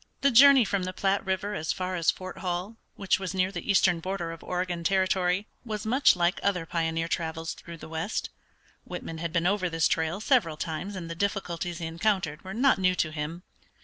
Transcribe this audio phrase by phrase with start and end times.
[0.21, 3.69] The journey from the Platte River as far as Fort Hall, which was near the
[3.69, 8.31] eastern border of Oregon Territory, was much like other pioneer travels through the west.
[8.83, 12.79] Whitman had been over this trail several times and the difficulties he encountered were not
[12.79, 13.43] new to him.